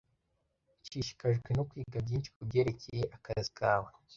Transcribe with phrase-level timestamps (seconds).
[0.81, 3.89] Nshishikajwe no kwiga byinshi kubyerekeye akazi kawe